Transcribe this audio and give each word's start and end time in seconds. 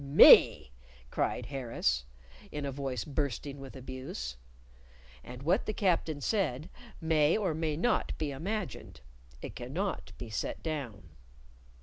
"Me?" 0.03 0.71
cried 1.11 1.45
Harris, 1.45 2.05
in 2.51 2.65
a 2.65 2.71
voice 2.71 3.05
bursting 3.05 3.59
with 3.59 3.75
abuse. 3.75 4.35
And 5.23 5.43
what 5.43 5.67
the 5.67 5.75
captain 5.75 6.21
said 6.21 6.71
may 6.99 7.37
or 7.37 7.53
may 7.53 7.77
not 7.77 8.17
be 8.17 8.31
imagined. 8.31 9.01
It 9.43 9.55
cannot 9.55 10.11
be 10.17 10.31
set 10.31 10.63
down. 10.63 11.09